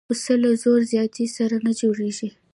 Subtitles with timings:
[0.09, 2.29] پسه له زور زیاتي سره نه جوړېږي.